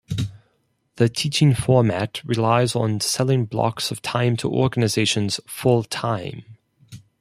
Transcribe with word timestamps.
The 0.95 1.09
teaching 1.09 1.53
format 1.53 2.23
relies 2.25 2.75
on 2.75 3.01
selling 3.01 3.45
blocks 3.45 3.91
of 3.91 4.01
time 4.01 4.35
to 4.37 4.49
organizations 4.51 5.39
full-time. 5.45 6.43